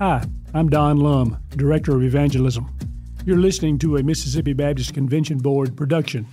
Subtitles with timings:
[0.00, 2.68] Hi, I'm Don Lum, Director of Evangelism.
[3.24, 6.26] You're listening to a Mississippi Baptist Convention Board production.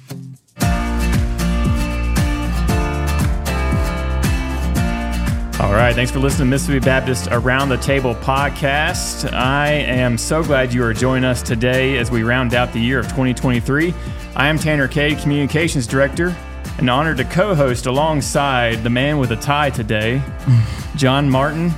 [5.59, 9.31] All right, thanks for listening to Mississippi Baptist Around the Table podcast.
[9.31, 12.97] I am so glad you are joining us today as we round out the year
[12.97, 13.93] of 2023.
[14.35, 16.35] I am Tanner Cade, Communications Director,
[16.79, 20.19] and honored to co host alongside the man with a tie today,
[20.95, 21.71] Jon Martin,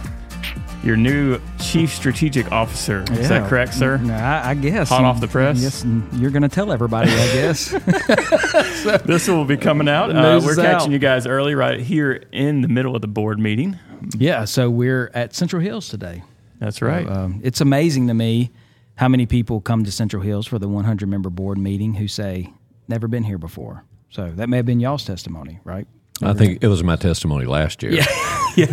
[0.84, 3.04] your new Chief Strategic Officer.
[3.12, 3.98] Is that correct, sir?
[3.98, 4.90] No, I, I guess.
[4.90, 5.60] Hot off the press?
[5.62, 7.74] Yes, you're going to tell everybody, I guess.
[9.06, 10.16] This will be coming out.
[10.16, 10.92] Uh, we're catching out.
[10.92, 13.80] you guys early right here in the middle of the board meeting.
[14.18, 16.24] yeah, so we're at Central Hills today.
[16.60, 17.08] That's right.
[17.08, 18.52] Um, it's amazing to me
[18.96, 22.52] how many people come to Central Hills for the 100 member board meeting who say,
[22.88, 23.86] never been here before.
[24.10, 25.88] So that may have been y'all's testimony, right?
[26.22, 28.06] I think it was my testimony last year, Yeah.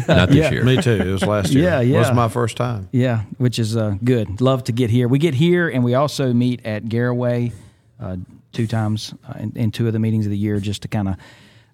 [0.09, 0.51] not this Yeah.
[0.53, 0.65] year.
[0.65, 0.91] Me too.
[0.93, 1.65] It was last year.
[1.65, 1.97] Yeah, yeah.
[1.97, 2.89] It was my first time.
[2.93, 4.41] Yeah, which is uh, good.
[4.41, 5.09] Love to get here.
[5.09, 7.53] We get here, and we also meet at Garaywa
[8.01, 8.17] uh,
[8.53, 11.09] two times uh, in, in two of the meetings of the year, just to kind
[11.09, 11.17] of.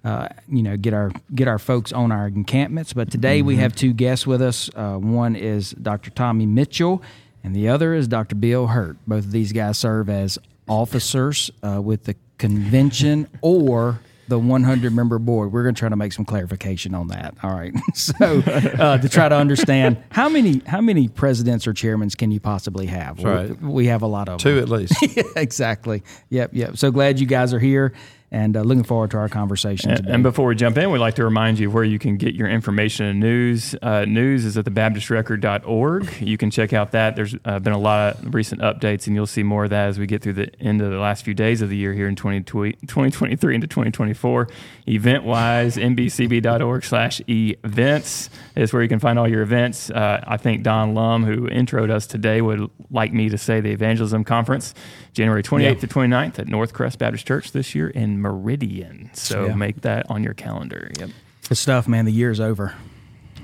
[0.05, 2.93] Uh, you know, get our get our folks on our encampments.
[2.93, 4.71] But today we have two guests with us.
[4.77, 6.11] Uh, one is Dr.
[6.11, 7.03] Tommy Mitchell,
[7.43, 8.37] and the other is Dr.
[8.37, 8.99] Bill Hurt.
[9.09, 15.19] Both of these guys serve as officers uh, with the convention or the 100 member
[15.19, 15.53] board.
[15.53, 17.35] We're going to try to make some clarification on that.
[17.43, 17.73] All right.
[17.95, 22.41] So uh, to try to understand how many how many presidents or chairmans can you
[22.41, 23.23] possibly have?
[23.23, 23.61] right.
[23.63, 24.65] We, we have a lot of Two them.
[24.65, 24.95] at least.
[25.17, 26.03] Yeah, exactly.
[26.31, 26.51] Yep.
[26.53, 26.77] Yep.
[26.77, 27.93] So glad you guys are here.
[28.37, 30.12] And uh, looking forward to our conversation And, today.
[30.12, 32.47] and before we jump in, we'd like to remind you where you can get your
[32.48, 33.75] information and news.
[33.81, 36.20] Uh, news is at thebaptistrecord.org.
[36.20, 37.17] You can check out that.
[37.17, 39.98] There's uh, been a lot of recent updates, and you'll see more of that as
[39.98, 42.15] we get through the end of the last few days of the year here in
[42.15, 44.48] 2020 2023 into 2024.
[44.87, 49.89] Event wise, mbcb.org slash events is where you can find all your events.
[49.89, 53.71] Uh, I think Don Lum, who introed us today, would like me to say the
[53.71, 54.75] Evangelism Conference,
[55.15, 59.10] January 28th to 29th at Northcrest Baptist Church this year in Meridian.
[59.14, 59.54] So Yeah.
[59.54, 60.91] make that on your calendar.
[60.98, 61.10] Yep.
[61.48, 62.04] Good stuff, man.
[62.04, 62.75] The year's over.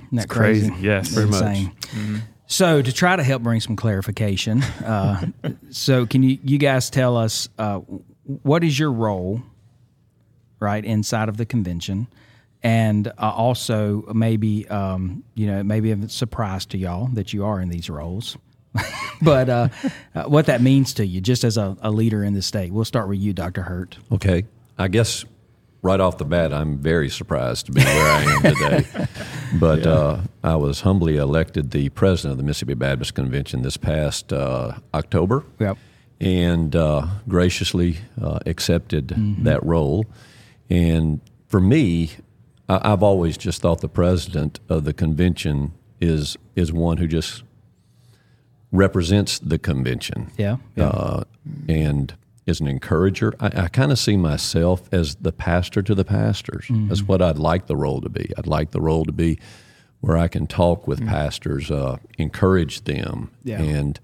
[0.07, 0.69] Isn't that crazy.
[0.71, 0.83] crazy?
[0.85, 1.07] Yes.
[1.07, 1.43] It's Very much.
[1.43, 2.23] insane.
[2.47, 5.27] So to try to help bring some clarification, uh,
[5.71, 7.79] so can you you guys tell us uh,
[8.43, 9.43] what is your role,
[10.61, 12.09] right, inside of the convention,
[12.63, 17.59] and uh, also maybe um, you know maybe a surprise to y'all that you are
[17.61, 18.37] in these roles.
[19.23, 19.69] but uh,
[20.15, 22.73] uh, what that means to you, just as a, a leader in the state.
[22.73, 23.63] We'll start with you, Dr.
[23.63, 23.97] Hurt.
[24.11, 24.45] Okay,
[24.83, 25.25] I guess
[25.83, 29.07] right off the bat, I'm very surprised to be where I am today.
[29.61, 34.33] But uh, I was humbly elected the president of the Mississippi Baptist Convention this past
[34.33, 35.45] uh, October.
[35.61, 35.77] Yep.
[36.21, 39.09] and uh, graciously uh, accepted
[39.45, 40.07] that role.
[40.71, 42.13] And for me,
[42.69, 47.43] I- I've always just thought the president of the convention is is one who just
[48.71, 50.31] represents the convention.
[50.39, 50.87] Yeah, yeah.
[50.89, 51.25] Uh,
[51.69, 52.15] and
[52.47, 53.33] is an encourager.
[53.41, 56.67] I, I kind of see myself as the pastor to the pastors.
[56.71, 58.31] That's what I'd like the role to be.
[58.37, 59.39] I'd like the role to be
[60.01, 63.63] where I can talk with pastors, uh, encourage them, Yeah.
[63.63, 64.01] and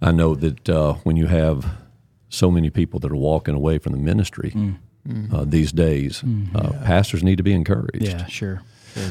[0.00, 1.66] I know that uh, when you have
[2.30, 4.54] so many people that are walking away from the ministry
[5.32, 8.02] uh, these days, uh, pastors need to be encouraged.
[8.02, 8.62] Yeah, sure.
[8.94, 9.10] sure.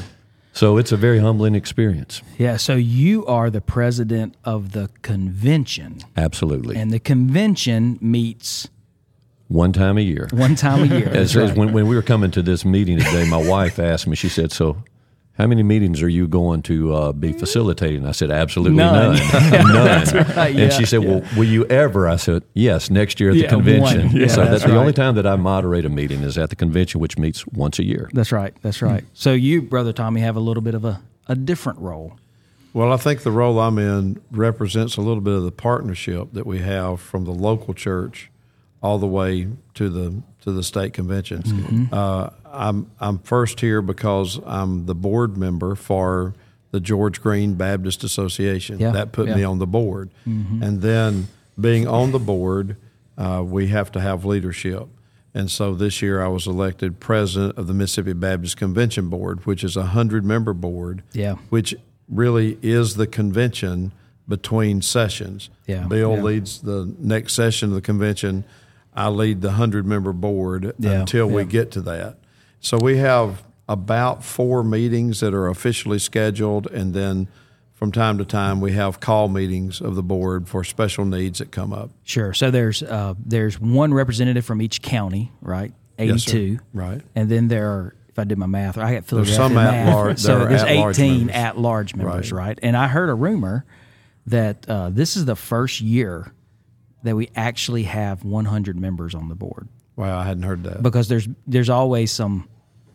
[0.56, 2.22] So it's a very humbling experience.
[2.38, 6.76] Yeah, so you are the president of the convention, Absolutely.
[6.76, 8.66] and the convention meets
[9.48, 10.28] One time a year.
[10.32, 11.08] one time a year.
[11.12, 14.06] As, That's as when, when we were coming to this meeting today, my wife asked
[14.06, 14.82] me, she said, So,
[15.36, 18.06] how many meetings are you going to uh, be facilitating?
[18.06, 19.16] I said, Absolutely None.
[19.16, 19.42] none.
[19.52, 20.26] none.
[20.36, 22.08] right, yeah, and she said, Well, will you ever?
[22.08, 24.10] I said, Yes, next year at the Yeah, convention.
[24.12, 26.56] Yeah, so that's that's the only time that I moderate a meeting is at the
[26.56, 28.08] convention, which meets once a year.
[28.12, 28.54] That's right.
[28.62, 29.04] That's right.
[29.12, 32.18] So you, brother Tommy, have a little bit of a, a different role.
[32.72, 36.46] Well, I think the role I'm in represents a little bit of the partnership that
[36.46, 38.30] we have from the local church
[38.82, 41.52] all the way to the to the state conventions.
[41.52, 41.92] Mm-hmm.
[41.92, 46.34] Uh, I'm I'm first here because I'm the board member for
[46.70, 48.78] the George Greene Baptist Association.
[48.78, 49.34] Yeah, that put yeah.
[49.34, 51.28] me on the board, and then
[51.60, 52.76] being on the board,
[53.18, 54.86] uh, we have to have leadership.
[55.34, 59.62] And so this year I was elected president of the Mississippi Baptist Convention Board, which
[59.62, 61.34] is a hundred member board Yeah.
[61.50, 61.74] which
[62.08, 63.92] really is the convention
[64.26, 65.50] between sessions.
[65.66, 66.22] Yeah, Bill yeah.
[66.22, 68.44] leads the next session of the convention.
[68.96, 71.48] I lead the 100 member board Yeah, until we yeah.
[71.48, 72.18] get to that.
[72.60, 77.28] So we have about four meetings that are officially scheduled, and then
[77.74, 81.50] from time to time we have call meetings of the board for special needs that
[81.50, 81.90] come up.
[82.04, 82.32] Sure.
[82.32, 85.72] So there's uh, there's one representative from each county, right?
[85.98, 86.30] Yes, sir.
[86.36, 86.58] Eighty-two.
[86.72, 87.02] Right.
[87.14, 90.38] And then there are, if I did my math, I got Philadelphia some at-large- So
[90.38, 91.34] there there's at-large eighteen members.
[91.36, 92.46] at-large members, Right.
[92.48, 92.58] right.
[92.62, 93.64] And I heard a rumor
[94.26, 96.32] that uh, this is the first year
[97.06, 100.82] that we actually have 100 members on the board Wow, I hadn't heard that.
[100.82, 102.48] because there's there's always some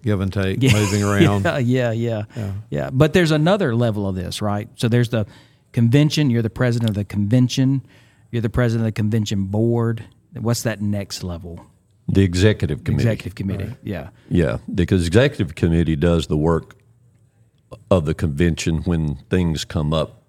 [0.03, 1.43] Give and take, moving around.
[1.67, 2.89] yeah, yeah, yeah, yeah.
[2.91, 4.67] But there's another level of this, right?
[4.75, 5.25] So there's the
[5.73, 6.29] convention.
[6.31, 7.85] You're the president of the convention.
[8.31, 10.03] You're the president of the convention board.
[10.33, 11.65] What's that next level?
[12.07, 13.03] The executive committee.
[13.09, 13.75] Executive committee.
[13.83, 14.09] Yeah.
[14.29, 16.75] Yeah, because executive committee does the work
[17.91, 20.23] of the convention when things come up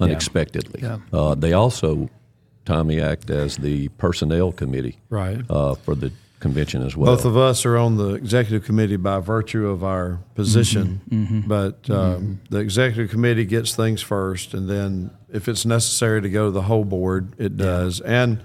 [0.00, 0.82] unexpectedly.
[1.12, 2.10] Uh, they also,
[2.64, 5.40] Tommy, act as the personnel committee Right.
[5.50, 7.14] uh, for the convention as well.
[7.14, 12.40] Both of us are on the executive committee by virtue of our position, but um,
[12.50, 16.62] the executive committee gets things first, and then if it's necessary to go to the
[16.62, 18.00] whole board, it does.
[18.00, 18.40] And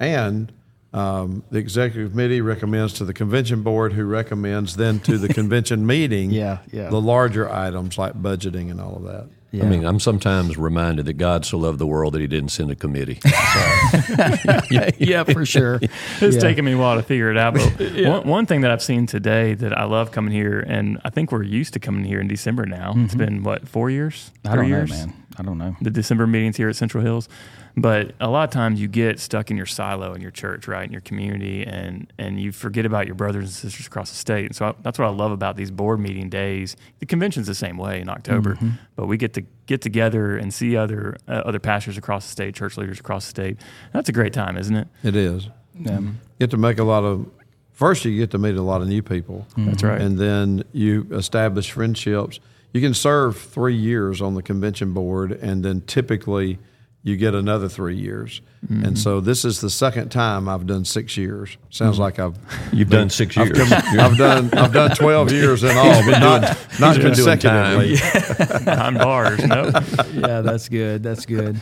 [0.00, 0.50] and
[0.94, 5.86] um, the executive committee recommends to the convention board, who recommends then to the convention
[5.86, 6.88] meeting, Yeah, yeah.
[6.90, 9.28] the larger items like budgeting and all of that.
[9.52, 9.64] Yeah.
[9.64, 12.70] I mean, I'm sometimes reminded that God so loved the world that He didn't send
[12.70, 13.20] a committee.
[14.98, 15.78] yeah, for sure.
[16.20, 16.40] It's Yeah.
[16.40, 17.54] taken me a while to figure it out.
[17.54, 21.10] But one, one thing that I've seen today that I love coming here, and I
[21.10, 22.94] think we're used to coming here in December now.
[22.96, 23.18] It's mm-hmm.
[23.18, 25.12] been what four years, I three don't know, years, man.
[25.36, 25.76] I don't know.
[25.80, 27.28] the December meetings here at Central Hills.
[27.76, 30.84] But a lot of times you get stuck in your silo in your church, right,
[30.84, 34.46] in your community, and and you forget about your brothers and sisters across the state.
[34.46, 36.76] And so I, that's what I love about these board meeting days.
[36.98, 38.58] The convention's the same way in October,
[38.94, 42.54] but we get to get together and see other uh, other pastors across the state,
[42.54, 43.58] church leaders across the state.
[43.92, 44.88] That's a great time, isn't it?
[45.02, 45.48] It is.
[45.74, 46.00] Yeah.
[46.38, 47.26] get to make a lot of
[47.72, 49.98] first you get to meet a lot of new people That's right.
[49.98, 52.38] and then you establish friendships
[52.74, 56.58] you can serve three years on the convention board and then typically
[57.04, 61.16] you get another three years and so this is the second time i've done six
[61.16, 62.36] years sounds like i've
[62.72, 63.58] You've done six I've, years.
[63.68, 67.80] come- I've done i've done 12 years in all but not, not been doing time.
[67.80, 69.70] consecutively Behind bars, no.
[70.14, 71.02] yeah, that's good.
[71.02, 71.60] That's good.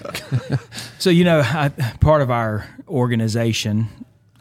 [0.99, 1.71] so you know, I,
[2.01, 3.89] part of our organization,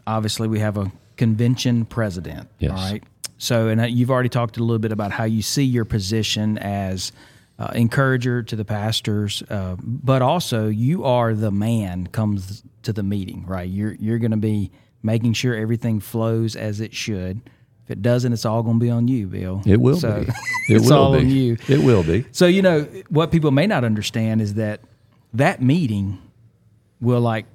[0.06, 2.48] obviously, we have a convention president.
[2.58, 2.70] Yes.
[2.72, 3.02] All right.
[3.38, 6.58] So, and uh, you've already talked a little bit about how you see your position
[6.58, 7.12] as
[7.60, 13.02] uh, encourager to the pastors, uh, but also you are the man comes to the
[13.02, 13.68] meeting, right?
[13.68, 14.72] You're you're going to be
[15.02, 17.42] making sure everything flows as it should.
[17.84, 19.62] If it doesn't, it's all going to be on you, Bill.
[19.66, 20.26] It will So, be.
[20.70, 21.18] It it's will all be.
[21.18, 21.56] on you.
[21.68, 22.24] It will be.
[22.32, 24.80] So you know what people may not understand is that
[25.34, 26.18] that meeting
[27.00, 27.46] will like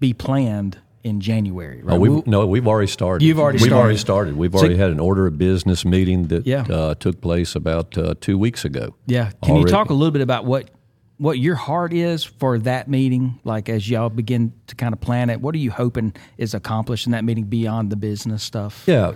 [0.00, 1.82] be planned in January.
[1.82, 1.94] Right?
[1.94, 3.24] Oh, we We'll- no, we've already started.
[3.24, 3.80] You've already we've started.
[3.82, 4.36] already started.
[4.36, 6.62] We've So- already had an order of business meeting that Yeah.
[6.62, 8.94] uh, took place about uh, two weeks ago.
[9.06, 9.30] yeah.
[9.42, 10.70] Can you talk a little bit about what
[11.16, 13.38] what your heart is for that meeting?
[13.44, 17.06] Like as y'all begin to kind of plan it, what are you hoping is accomplished
[17.06, 18.82] in that meeting beyond the business stuff?
[18.86, 19.12] Yeah,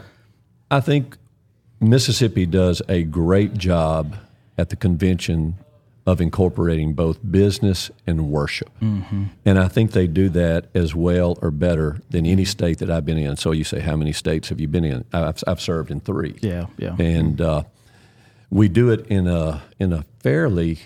[0.70, 1.16] I think
[1.80, 4.14] Mississippi does a great job
[4.56, 5.56] at the convention
[6.08, 8.70] of incorporating both business and worship.
[8.80, 9.24] Mm-hmm.
[9.44, 13.04] And I think they do that as well or better than any state that I've
[13.04, 13.36] been in.
[13.36, 15.04] So you say, how many states have you been in?
[15.12, 16.38] I've, I've served in three.
[16.40, 16.96] Yeah, yeah.
[16.98, 17.64] And uh,
[18.48, 20.78] we do it in a in a fairly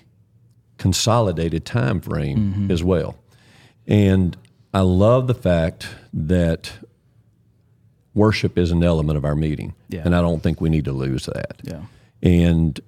[0.77, 2.71] consolidated time frame Mm-hmm.
[2.73, 3.15] as well.
[3.87, 4.37] And
[4.75, 6.73] I love the fact that
[8.15, 9.75] worship is an element of our meeting.
[9.89, 10.03] Yeah.
[10.05, 11.61] And I don't think we need to lose that.
[11.63, 11.83] Yeah.
[12.23, 12.81] And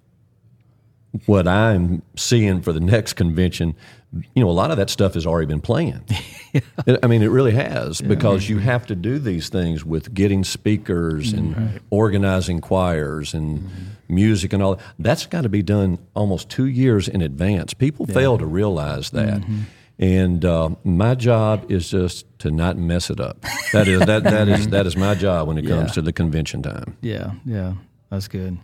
[1.26, 3.76] what I'm seeing for the next convention,
[4.12, 6.04] you know, a lot of that stuff has already been planned.
[7.02, 11.32] I mean, it really has because you have to do these things with getting speakers
[11.32, 11.76] and mm-hmm.
[11.90, 14.14] organizing choirs and mm-hmm.
[14.14, 14.80] music and all.
[14.98, 17.74] That's got to be done almost two years in advance.
[17.74, 19.40] People fail to realize that.
[19.40, 19.60] Mm-hmm.
[19.96, 23.40] And uh, my job is just to not mess it up.
[23.72, 25.94] That is that that is that is my job when it comes Yeah.
[25.94, 26.96] to the convention time.
[27.00, 27.74] Yeah, yeah.
[28.10, 28.58] That's good.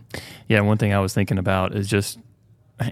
[0.47, 2.19] Yeah, one thing I was thinking about is just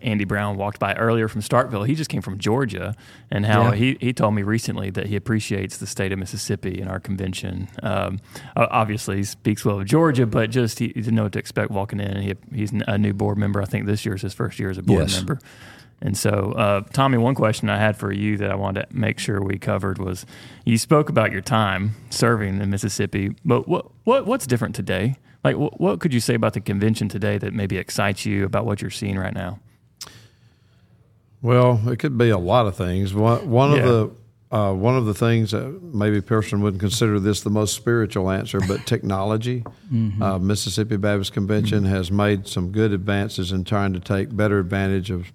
[0.01, 1.85] Andy Brown walked by earlier from Starkville.
[1.87, 2.95] He just came from Georgia,
[3.31, 3.75] and how Yeah.
[3.75, 7.67] he, he told me recently that he appreciates the state of Mississippi and our convention.
[7.83, 8.19] Um,
[8.55, 11.71] obviously, he speaks well of Georgia, but just he, he didn't know what to expect
[11.71, 12.21] walking in.
[12.21, 13.61] He, he's a new board member.
[13.61, 15.15] I think this year is his first year as a board Yes.
[15.17, 15.39] member.
[16.01, 19.19] And so, uh, Tommy, one question I had for you that I wanted to make
[19.19, 20.25] sure we covered was
[20.63, 25.17] you spoke about your time serving in Mississippi, but what, what what's different today?
[25.43, 28.65] Like, what, what could you say about the convention today that maybe excites you about
[28.65, 29.59] what you're seeing right now?
[31.41, 33.13] Well, it could be a lot of things.
[33.13, 33.77] One, one Yeah.
[33.77, 34.11] of the
[34.51, 38.31] uh, one of the things that maybe a person wouldn't consider this the most spiritual
[38.31, 39.63] answer, but technology.
[40.19, 45.11] Uh, Mississippi Baptist Convention has made some good advances in trying to take better advantage
[45.11, 45.31] of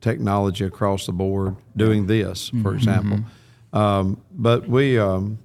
[0.00, 1.56] technology across the board.
[1.76, 3.24] Doing this, for example,
[3.72, 5.38] um, but we, um,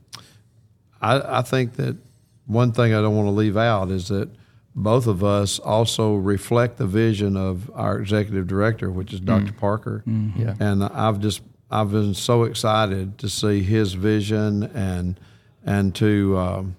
[1.02, 1.98] I, I think that
[2.46, 4.30] one thing I don't want to leave out is that
[4.78, 10.04] both of us also reflect the vision of our executive director, which is doctor Parker.
[10.06, 10.54] Yeah.
[10.60, 11.42] And I've just
[11.72, 15.20] I've been so excited to see his vision and
[15.66, 16.76] and to um,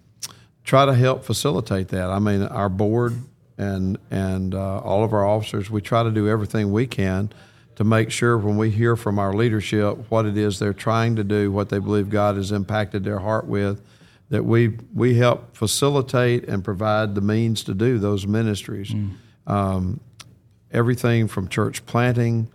[0.62, 2.08] try to help facilitate that.
[2.08, 3.14] I mean, our board
[3.58, 7.30] and and uh, all of our officers, we try to do everything we can
[7.74, 11.24] to make sure when we hear from our leadership what it is they're trying to
[11.24, 13.82] do, what they believe God has impacted their heart with,
[14.30, 18.90] that we we help facilitate and provide the means to do those ministries.
[18.90, 19.14] Mm.
[19.46, 20.00] Um,
[20.70, 22.50] everything from church planting,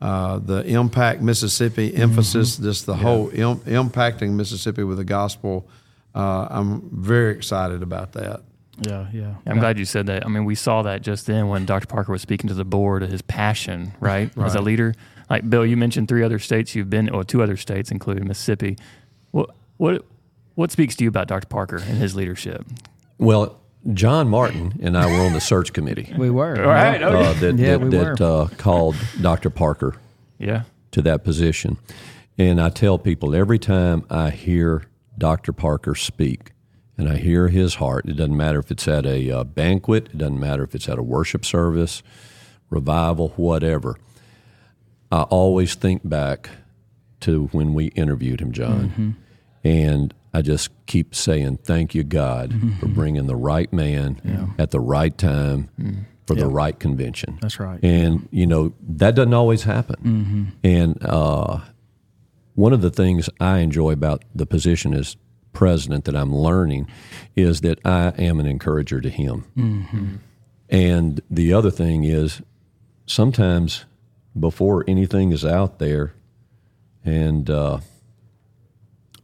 [0.00, 2.64] uh, the impact Mississippi emphasis, mm-hmm.
[2.64, 3.02] just the yeah.
[3.02, 5.68] whole Im- impacting Mississippi with the gospel.
[6.14, 8.40] Uh, I'm very excited about that.
[8.80, 9.34] Yeah, yeah.
[9.46, 9.60] I'm yeah.
[9.60, 10.24] glad you said that.
[10.24, 11.86] I mean, we saw that just then when Dr.
[11.86, 14.46] Parker was speaking to the board, of his passion, right, right.
[14.46, 14.94] as a leader.
[15.28, 18.78] Like Bill, you mentioned three other states you've been, or two other states, including Mississippi.
[19.32, 20.04] What what
[20.58, 21.46] what speaks to you about Dr.
[21.46, 22.66] Parker and his leadership?
[23.16, 23.60] Well,
[23.92, 26.12] Jon Martin and I were on the search committee.
[26.18, 26.60] We were.
[26.60, 27.00] All right.
[27.00, 29.50] Uh, that yeah, that, we that uh, called Dr.
[29.50, 29.94] Parker
[30.36, 30.62] yeah.
[30.90, 31.78] to that position.
[32.36, 34.82] And I tell people every time I hear
[35.16, 35.52] Dr.
[35.52, 36.50] Parker speak
[36.96, 40.18] and I hear his heart, it doesn't matter if it's at a uh, banquet, it
[40.18, 42.02] doesn't matter if it's at a worship service,
[42.68, 43.96] revival, whatever.
[45.12, 46.50] I always think back
[47.20, 48.88] to when we interviewed him, Jon.
[48.88, 49.10] Mm-hmm.
[49.62, 52.78] And I just keep saying, thank you, God, mm-hmm.
[52.78, 54.46] for bringing the right man yeah.
[54.56, 56.02] at the right time mm-hmm.
[56.26, 57.40] for the right convention.
[57.42, 57.80] That's right.
[57.82, 59.96] And, you know, that doesn't always happen.
[59.96, 60.44] Mm-hmm.
[60.62, 61.58] And uh,
[62.54, 65.16] one of the things I enjoy about the position as
[65.52, 66.86] president that I'm learning
[67.34, 69.44] is that I am an encourager to him.
[69.56, 70.16] Mm-hmm.
[70.70, 72.42] And the other thing is
[73.06, 73.86] sometimes
[74.38, 76.14] before anything is out there,
[77.04, 77.80] and uh,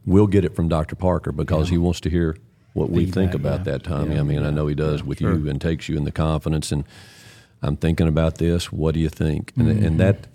[0.05, 0.95] we'll get it from Dr.
[0.95, 1.73] Parker because yeah.
[1.73, 2.37] he wants to hear
[2.73, 3.73] what we think about yeah.
[3.73, 4.15] that, Tommy.
[4.15, 4.21] Yeah.
[4.21, 5.33] I mean, I know he does with sure.
[5.33, 6.71] you and takes you in the confidence.
[6.71, 6.83] And
[7.61, 8.71] I'm thinking about this.
[8.71, 9.53] What do you think?
[9.55, 9.85] And, mm-hmm.
[9.85, 10.27] and that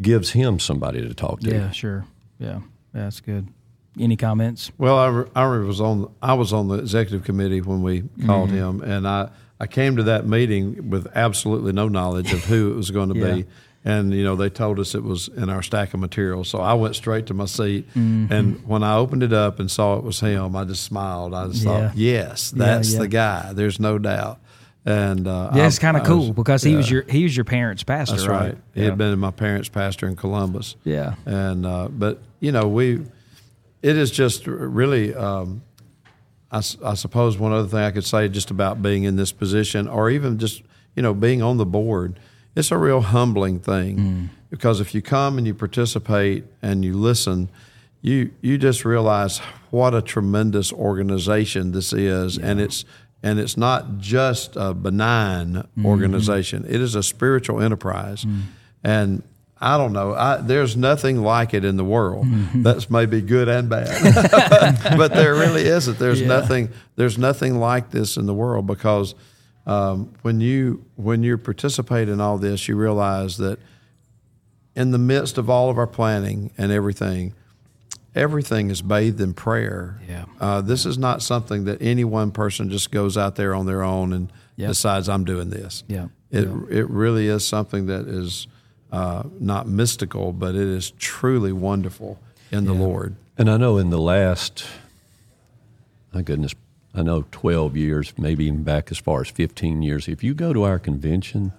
[0.00, 1.50] gives him somebody to talk to.
[1.50, 2.06] Yeah, sure.
[2.38, 2.60] Yeah,
[2.92, 3.48] that's good.
[3.98, 4.70] Any comments?
[4.78, 8.80] Well, I, I was on I was on the executive committee when we called mm-hmm.
[8.80, 12.76] him, and I I came to that meeting with absolutely no knowledge of who it
[12.76, 13.34] was going to yeah.
[13.34, 13.46] be
[13.84, 16.48] and you know they told us it was in our stack of materials.
[16.48, 18.32] So I went straight to my seat, mm-hmm.
[18.32, 21.34] and when I opened it up and saw it was him, I just smiled.
[21.34, 21.88] I just yeah.
[21.88, 23.02] thought, yes, that's yeah, yeah.
[23.02, 23.52] the guy.
[23.52, 24.40] There's no doubt.
[24.84, 27.44] And uh, yeah, it's kind of cool was, because he was your he was your
[27.44, 28.16] parents' pastor.
[28.16, 28.40] That's right.
[28.40, 28.58] right.
[28.74, 30.76] He had been my parents' pastor in Columbus.
[30.84, 33.04] Yeah, and uh, but you know we,
[33.82, 35.14] it is just really.
[35.14, 35.62] Um,
[36.50, 39.86] I, I suppose one other thing I could say just about being in this position,
[39.86, 40.62] or even just
[40.96, 42.18] you know being on the board
[42.58, 44.28] it's a real humbling thing mm.
[44.50, 47.48] because if you come and you participate and you listen,
[48.02, 49.38] you you just realize
[49.70, 52.46] what a tremendous organization this is, yeah.
[52.46, 52.84] and it's
[53.22, 55.86] and it's not just a benign mm-hmm.
[55.86, 58.42] organization; it is a spiritual enterprise, mm.
[58.82, 59.22] and
[59.60, 60.14] I don't know.
[60.14, 62.26] I, there's nothing like it in the world.
[62.26, 62.62] Mm-hmm.
[62.64, 63.86] That's maybe good and bad,
[64.96, 65.96] but there really isn't.
[66.00, 66.26] There's yeah.
[66.26, 66.70] nothing.
[66.96, 69.14] There's nothing like this in the world because
[69.68, 73.58] um, when you when you participate in all this, you realize that
[74.74, 77.34] in the midst of all of our planning and everything,
[78.14, 80.00] everything is bathed in prayer.
[80.08, 80.24] Yeah.
[80.40, 83.82] Uh, this is not something that any one person just goes out there on their
[83.82, 84.68] own and yep.
[84.68, 85.84] decides I'm doing this.
[85.86, 86.08] Yeah.
[86.30, 88.46] It it really is something that is
[88.90, 92.18] uh, not mystical, but it is truly wonderful
[92.50, 93.16] in the Lord.
[93.36, 94.64] And I know in the last,
[96.12, 96.54] my goodness,
[96.94, 100.08] I know 12 years, maybe even back as far as 15 years.
[100.08, 101.52] If you go to our convention,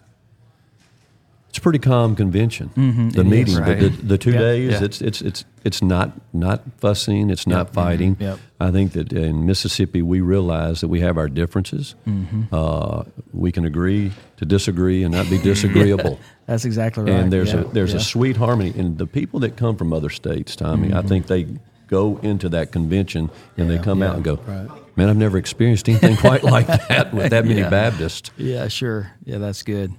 [1.49, 2.69] it's a pretty calm convention.
[2.75, 3.79] Mm-hmm, the meeting, is, right.
[3.79, 4.83] the, the, two yep, days, yeah.
[4.83, 8.15] it's it's it's it's not not fussing, it's not yep, fighting.
[8.15, 8.39] Mm-hmm, yep.
[8.59, 11.95] I think that in Mississippi we realize that we have our differences.
[12.07, 12.53] Mm-hmm.
[12.53, 16.19] Uh, we can agree to disagree and not be disagreeable.
[16.45, 17.13] That's exactly right.
[17.13, 17.99] And there's yeah, a there's yeah.
[17.99, 18.71] a sweet harmony.
[18.77, 21.07] And the people that come from other states, Tommy, I mm-hmm.
[21.07, 21.47] think they
[21.89, 24.35] go into that convention and they come out and go.
[24.35, 24.69] Right
[24.99, 27.69] Man, I've never experienced anything quite like that with that many yeah.
[27.69, 28.31] Baptists.
[28.35, 29.09] Yeah, sure.
[29.23, 29.93] Yeah, that's good.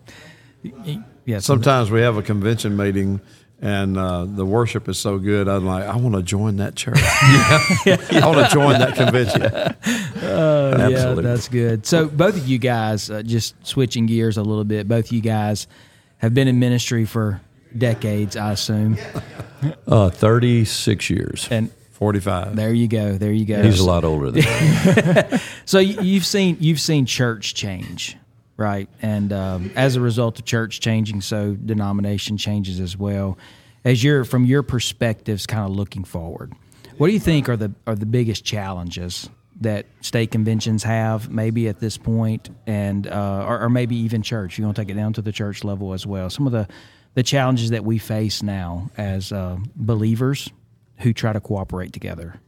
[1.25, 1.39] Yeah.
[1.39, 3.23] Sometimes we have a convention meeting
[3.63, 5.49] and uh, the worship is so good.
[5.49, 6.99] I'm like, I want to join that church.
[7.87, 7.97] yeah.
[8.23, 9.43] I want to join that convention.
[9.43, 11.87] Uh, yeah, that's good.
[11.87, 15.23] So both of you guys, uh, just switching gears a little bit, both of you
[15.23, 15.67] guys
[16.19, 17.41] have been in ministry for
[17.77, 18.99] decades, I assume.
[19.87, 21.49] Uh, Thirty six years.
[21.51, 21.71] And
[22.01, 22.57] 45.
[22.57, 23.19] There you go.
[23.19, 23.63] There you go.
[23.63, 25.39] He's a lot older than me.
[25.67, 28.17] so you've seen you've seen church change,
[28.57, 28.89] right?
[29.03, 33.37] And um, as a result of church changing, so denomination changes as well.
[33.85, 36.55] As you're from your perspectives, kind of looking forward,
[36.97, 39.29] what do you think are the are the biggest challenges
[39.61, 44.57] that state conventions have, maybe at this point, and uh, or, or maybe even church?
[44.57, 46.31] You want to take it down to the church level as well.
[46.31, 46.67] Some of the
[47.13, 50.49] the challenges that we face now as uh, believers
[51.03, 52.41] who try to cooperate together.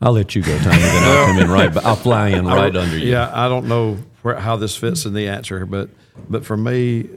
[0.00, 0.76] I'll let you go, Tommy.
[0.76, 3.10] Then I'll come in right, but I'll fly in right under you.
[3.10, 5.88] Yeah, I don't know where, how this fits in the answer, but
[6.28, 7.08] but for me,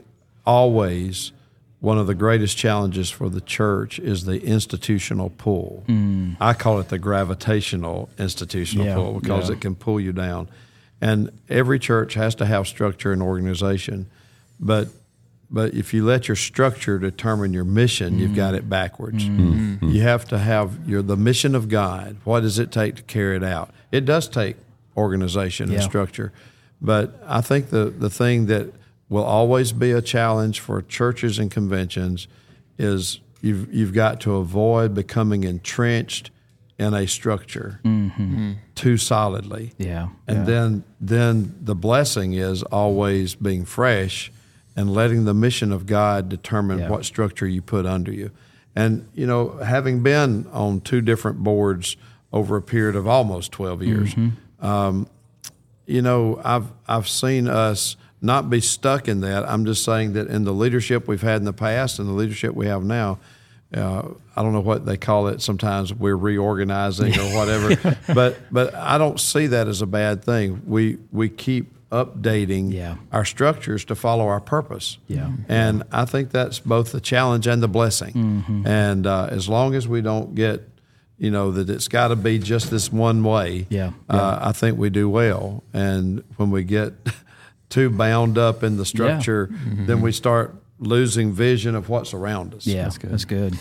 [0.46, 1.32] always
[1.80, 5.82] one of the greatest challenges for the church is the institutional pull.
[5.88, 6.36] Mm.
[6.40, 9.54] I call it the gravitational institutional Yeah, pull because yeah.
[9.56, 10.48] it can pull you down.
[11.00, 14.10] And every church has to have structure and organization,
[14.58, 14.88] but
[15.50, 19.24] but if you let your structure determine your mission, you've got it backwards.
[19.24, 19.88] Mm-hmm.
[19.88, 22.16] You have to have your the mission of God.
[22.24, 23.70] What does it take to carry it out?
[23.90, 24.56] It does take
[24.96, 26.32] organization and structure,
[26.80, 28.72] but I think the the thing that
[29.08, 32.28] will always be a challenge for churches and conventions
[32.78, 36.30] is you've you've got to avoid becoming entrenched
[36.78, 38.52] in a structure mm-hmm.
[38.74, 39.72] too solidly.
[39.76, 40.44] Yeah, And yeah.
[40.44, 44.30] then then the blessing is always being fresh
[44.80, 46.88] and letting the mission of God determine Yeah.
[46.88, 48.30] what structure you put under you.
[48.74, 51.96] And you know, having been on two different boards
[52.32, 54.14] over a period of almost 12 years,
[54.60, 55.06] um,
[55.86, 59.48] you know, I've I've seen us not be stuck in that.
[59.48, 62.54] I'm just saying that in the leadership we've had in the past and the leadership
[62.54, 63.18] we have now,
[63.74, 64.02] uh,
[64.36, 65.42] I don't know what they call it.
[65.42, 70.62] Sometimes we're reorganizing or whatever, but but I don't see that as a bad thing.
[70.66, 72.96] We we keep updating Yeah.
[73.12, 74.98] our structures to follow our purpose.
[75.08, 75.30] Yeah.
[75.48, 78.12] and I think that's both the challenge and the blessing.
[78.14, 78.66] Mm-hmm.
[78.66, 80.66] And uh, as long as we don't get
[81.18, 83.90] you know that it's got to be just this one way Yeah.
[84.08, 85.62] uh, I think we do well.
[85.74, 86.94] And when we get
[87.68, 89.50] too bound up in the structure,
[89.86, 92.66] then we start losing vision of what's around us.
[92.66, 93.10] Yeah, that's good.
[93.10, 93.58] That's good.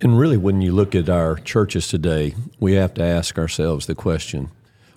[0.00, 3.94] And really, when you look at our churches today, we have to ask ourselves the
[3.94, 4.50] question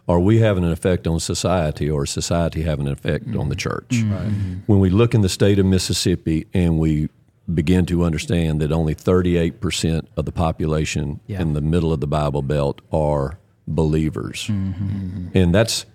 [0.08, 3.56] are we having an effect on society or is society having an effect on the
[3.56, 3.70] mm-hmm.
[3.70, 3.90] church?
[3.90, 4.14] Mm-hmm.
[4.14, 4.54] Mm-hmm.
[4.66, 7.10] When we look in the state of Mississippi and we
[7.54, 11.42] begin to understand that only 38% of the population Yeah.
[11.42, 14.50] in the middle of the Bible Belt are believers.
[14.50, 15.86] And that's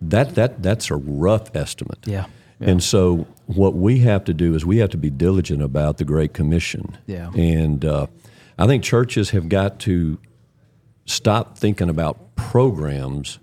[0.00, 1.98] that that that's a rough estimate.
[2.04, 2.26] Yeah.
[2.60, 6.04] And so, what we have to do is we have to be diligent about the
[6.04, 6.96] Great Commission.
[7.06, 7.30] Yeah.
[7.34, 8.06] And uh,
[8.58, 10.18] I think churches have got to
[11.04, 13.38] stop thinking about programs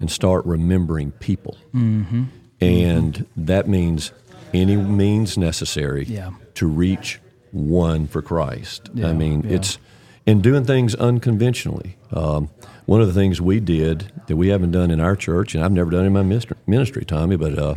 [0.00, 1.56] and start remembering people.
[1.74, 2.24] Mm-hmm.
[2.60, 4.12] And that means
[4.54, 6.30] any means necessary Yeah.
[6.54, 7.20] to reach
[7.52, 8.90] one for Christ.
[8.94, 9.56] Yeah, I mean, yeah.
[9.56, 9.78] it's
[10.26, 11.96] and doing things unconventionally.
[12.12, 12.50] Um,
[12.86, 15.72] one of the things we did that we haven't done in our church, and I've
[15.72, 16.22] never done in my
[16.66, 17.74] ministry, Tommy, but uh,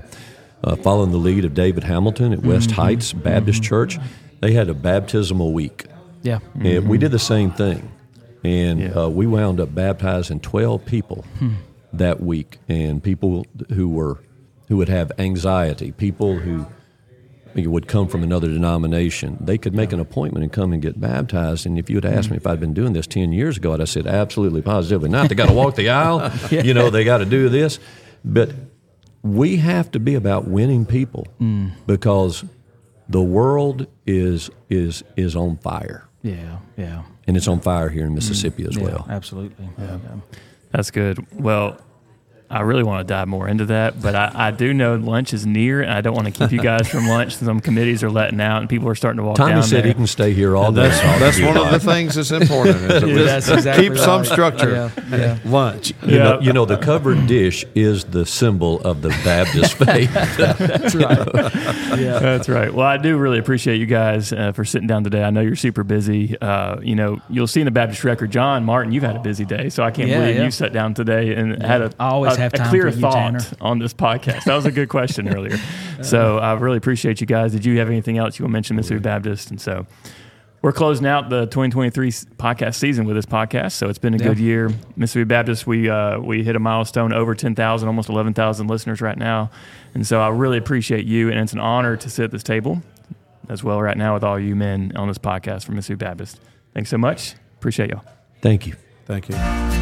[0.63, 2.82] uh, following the lead of David Hamilton at West Mm-hmm.
[2.82, 3.97] Heights Baptist Church,
[4.39, 5.86] they had a baptismal week.
[6.24, 6.39] Yeah.
[6.60, 7.91] And we did the same thing.
[8.43, 8.88] And Yeah.
[9.04, 11.49] uh, we wound up baptizing 12 people Hmm.
[11.93, 14.19] that week, and people who were
[14.67, 16.65] who would have anxiety, people who
[17.69, 19.36] would come from another denomination.
[19.41, 21.65] They could make an appointment and come and get baptized.
[21.65, 22.36] And if you had asked Hmm.
[22.36, 25.27] me if I'd been doing this 10 years ago, I'd have said absolutely positively not.
[25.27, 27.80] They got to walk the aisle, you know, they got to do this.
[28.23, 28.51] But
[29.21, 31.67] we have to be about winning people Hmm.
[31.86, 32.45] because
[33.10, 36.06] the world is is is on fire.
[36.24, 36.58] Yeah.
[36.78, 37.04] Yeah.
[37.28, 38.70] And it's on fire here in Mississippi mm.
[38.70, 39.08] as Yeah, well.
[39.10, 39.70] absolutely.
[39.78, 39.98] Yeah.
[40.72, 41.26] That's good.
[41.34, 41.80] Well,
[42.52, 45.46] I really want to dive more into that, but I, I do know lunch is
[45.46, 47.36] near, and I don't want to keep you guys from lunch.
[47.38, 49.88] Some committees are letting out, and people are starting to walk Tommy down said there.
[49.88, 50.90] he can stay here all day.
[50.90, 52.76] That's, and that's one of the things that's important.
[52.78, 54.72] Is that we that's exactly keep some structure.
[54.72, 55.40] Yeah, yeah.
[55.46, 55.94] Lunch.
[56.04, 60.14] You, know, you know, the covered dish is the symbol of the Baptist faith.
[60.14, 61.28] That's right.
[62.00, 62.20] Yeah.
[62.20, 62.74] That's right.
[62.74, 65.24] Well, I do really appreciate you guys uh, for sitting down today.
[65.24, 66.38] I know you're super busy.
[66.40, 69.46] Uh, you know, you'll see in the Baptist Record, Jon Martin, you've had a busy
[69.46, 70.44] day, so I can't Yeah, believe yeah.
[70.46, 73.01] you sat down today and had a, I always a, have a clear for you,
[73.01, 73.39] thought Tanner.
[73.62, 74.43] on this podcast.
[74.45, 75.58] That was a good question earlier.
[76.01, 77.51] So I really appreciate you guys.
[77.51, 79.49] Did you have anything else you want to mention, Mississippi Baptist?
[79.51, 79.86] And so
[80.62, 83.71] we're closing out the 2023 podcast season with this podcast.
[83.73, 84.27] So it's been a Yeah.
[84.27, 84.69] good year.
[84.95, 89.49] Mississippi Baptist, we uh, we hit a milestone over 10,000, almost 11,000 listeners right now.
[89.95, 92.82] And so I really appreciate you, and it's an honor to sit at this table
[93.49, 96.39] as well right now with all you men on this podcast from Mississippi Baptist.
[96.73, 97.34] Thanks so much.
[97.58, 98.04] Appreciate y'all.
[98.41, 98.75] Thank you.
[99.06, 99.81] Thank you.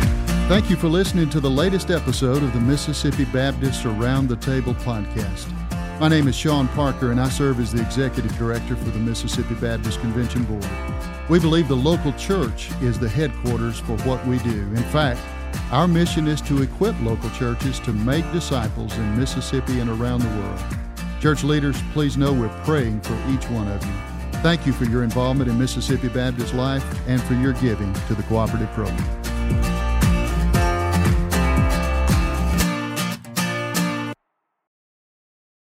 [0.50, 4.74] Thank you for listening to the latest episode of the Mississippi Baptist Around the Table
[4.74, 5.48] podcast.
[6.00, 9.54] My name is Shawn Parker, and I serve as the Executive Director for the Mississippi
[9.54, 10.68] Baptist Convention Board.
[11.30, 14.50] We believe the local church is the headquarters for what we do.
[14.50, 15.22] In fact,
[15.72, 20.42] our mission is to equip local churches to make disciples in Mississippi and around the
[20.42, 20.64] world.
[21.22, 23.94] Church leaders, please know we're praying for each one of you.
[24.42, 28.24] Thank you for your involvement in Mississippi Baptist life and for your giving to the
[28.24, 29.29] cooperative program.